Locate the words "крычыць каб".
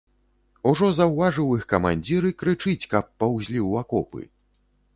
2.41-3.05